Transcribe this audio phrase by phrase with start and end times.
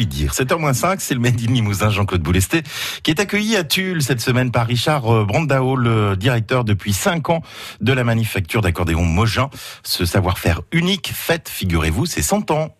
[0.00, 0.32] lui dire.
[0.32, 2.62] 7h-5, c'est le Made in Limousin Jean-Claude Boulesté
[3.02, 7.28] qui est accueilli à Tulle cette semaine par Richard euh, Brandao, le directeur depuis 5
[7.28, 7.42] ans
[7.82, 9.50] de la manufacture d'accordéon Mogin.
[9.82, 12.74] Ce savoir-faire unique fête, figurez-vous, c'est 100 ans.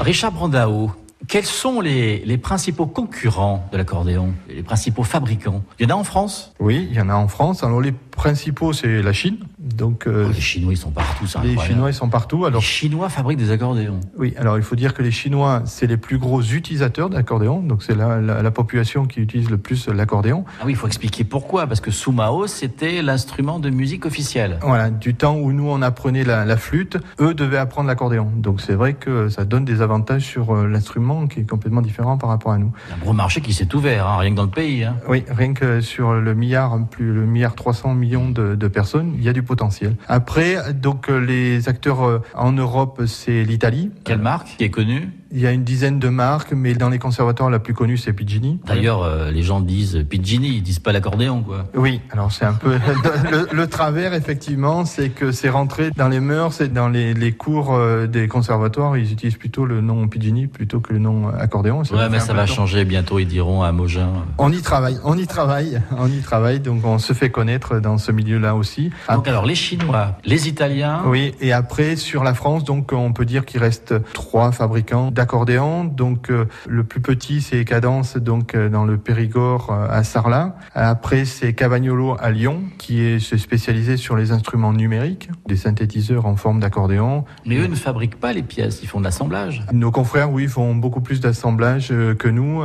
[0.00, 0.90] Richard Brandao,
[1.28, 5.62] quels sont les, les principaux concurrents de l'accordéon, les principaux fabricants?
[5.78, 6.54] Il y en a en France?
[6.60, 7.62] Oui, il y en a en France.
[7.62, 9.38] Alors les principaux, c'est la Chine.
[9.58, 11.24] Donc euh, oh, les Chinois, ils sont partout.
[11.42, 12.44] Les Chinois, ils sont partout.
[12.44, 14.00] Alors les Chinois fabriquent des accordéons.
[14.16, 17.60] Oui, alors il faut dire que les Chinois, c'est les plus gros utilisateurs d'accordéon.
[17.60, 20.44] Donc c'est la, la, la, population qui utilise le plus l'accordéon.
[20.60, 21.66] Ah oui, il faut expliquer pourquoi.
[21.66, 24.58] Parce que sous Mao, c'était l'instrument de musique officiel.
[24.62, 28.30] Voilà, du temps où nous on apprenait la, la flûte, eux devaient apprendre l'accordéon.
[28.36, 32.18] Donc c'est vrai que ça donne des avantages sur euh, l'instrument qui est complètement différent
[32.18, 32.72] par rapport à nous.
[32.94, 34.84] Un gros marché qui s'est ouvert, hein, rien que dans le pays.
[34.84, 34.96] Hein.
[35.08, 39.28] Oui, rien que sur le milliard, plus le milliard 300 de, de personnes, il y
[39.28, 39.96] a du potentiel.
[40.08, 43.90] Après, donc euh, les acteurs euh, en Europe, c'est l'Italie.
[44.04, 45.10] Quelle marque qui est connue?
[45.34, 48.12] Il y a une dizaine de marques, mais dans les conservateurs, la plus connue, c'est
[48.12, 48.60] Pidgini.
[48.66, 51.66] D'ailleurs, euh, les gens disent Pidgini, ils disent pas l'accordéon, quoi.
[51.74, 52.78] Oui, alors c'est un peu
[53.32, 57.32] le, le, travers, effectivement, c'est que c'est rentré dans les mœurs et dans les, les
[57.32, 61.82] cours euh, des conservatoires, ils utilisent plutôt le nom Pidgini plutôt que le nom accordéon.
[61.82, 64.10] Ça ouais, mais ça va changer bientôt, ils diront à Mogin.
[64.38, 67.98] On y travaille, on y travaille, on y travaille, donc on se fait connaître dans
[67.98, 68.92] ce milieu-là aussi.
[69.10, 71.02] Donc alors les Chinois, les Italiens.
[71.06, 75.84] Oui, et après sur la France, donc on peut dire qu'il reste trois fabricants accordéon.
[75.84, 80.56] Donc euh, le plus petit c'est Cadence donc euh, dans le Périgord euh, à Sarlat.
[80.74, 86.36] Après c'est Cavagnolo à Lyon qui est spécialisé sur les instruments numériques, des synthétiseurs en
[86.36, 87.24] forme d'accordéon.
[87.46, 89.64] Mais eux ne fabriquent pas les pièces, ils font de l'assemblage.
[89.72, 92.62] Nos confrères oui font beaucoup plus d'assemblage que nous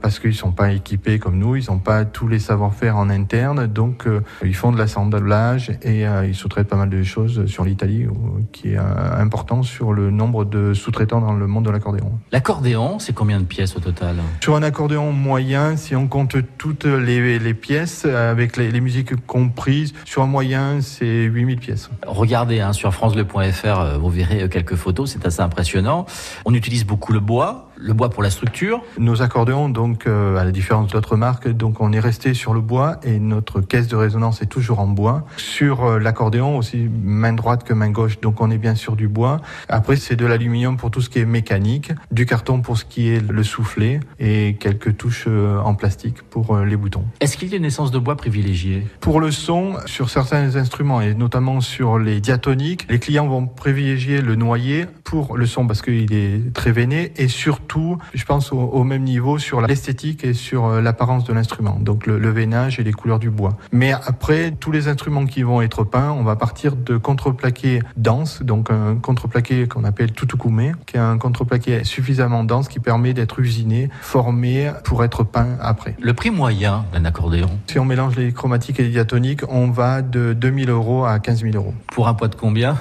[0.00, 3.66] parce qu'ils sont pas équipés comme nous, ils n'ont pas tous les savoir-faire en interne,
[3.66, 4.06] donc
[4.44, 8.06] ils font de l'assemblage et ils sous-traitent pas mal de choses sur l'Italie
[8.52, 12.01] qui est important sur le nombre de sous-traitants dans le monde de l'accordéon.
[12.30, 16.84] L'accordéon, c'est combien de pièces au total Sur un accordéon moyen, si on compte toutes
[16.84, 21.90] les, les pièces, avec les, les, musiques comprises, sur un moyen, c'est 8000 pièces.
[22.06, 26.06] Regardez hein, sur francebleu.fr, euh, vous verrez quelques photos, c'est assez impressionnant.
[26.44, 28.82] On utilise beaucoup le bois, le bois pour la structure.
[28.98, 32.60] Nos accordéons, donc, euh, à la différence d'autres marques, donc on est resté sur le
[32.60, 35.26] bois et notre caisse de résonance est toujours en bois.
[35.36, 39.08] Sur euh, l'accordéon aussi, main droite que main gauche, donc on est bien sur du
[39.08, 39.40] bois.
[39.68, 43.08] Après, c'est de l'aluminium pour tout ce qui est mécanique du carton pour ce qui
[43.08, 47.04] est le soufflet et quelques touches euh, en plastique pour les boutons.
[47.20, 48.86] Est-ce qu'il y a une essence de bois privilégiée?
[49.00, 54.20] Pour le son, sur certains instruments et notamment sur les diatoniques, les clients vont privilégier
[54.20, 57.71] le noyer pour le son parce qu'il est très veiné et surtout,
[58.14, 62.18] je pense au, même niveau sur l'esthétique et sur euh, l'apparence de l'instrument, donc le,
[62.18, 63.56] le, veinage et les couleurs du bois.
[63.72, 68.42] Mais après, tous les instruments qui vont être peints, on va partir de contreplaqué dense,
[68.42, 73.40] donc un contreplaqué qu'on appelle tutukume, qui est un contreplaqué suffisamment dense qui permet d'être
[73.40, 75.96] usiné, formé pour être peint après.
[76.00, 77.50] Le prix moyen d'un accordéon?
[77.66, 81.42] Si on mélange les chromatiques et les diatoniques, on va de 2000 euros à 15
[81.42, 81.74] 000 euros.
[81.88, 82.76] Pour un poids de combien?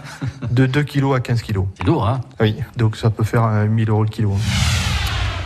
[0.52, 1.62] De 2 kg à 15 kg.
[1.78, 2.22] C'est lourd, hein?
[2.40, 4.36] Oui, donc ça peut faire 1000 euros le kilo.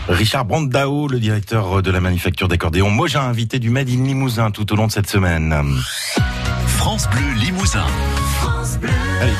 [0.07, 2.89] Richard Brandao, le directeur de la manufacture d'accordéon.
[2.89, 5.55] Moi, j'ai invité du Made in Limousin tout au long de cette semaine.
[6.67, 7.85] France Bleu Limousin.
[8.37, 8.89] France Bleu.
[9.21, 9.31] Allez,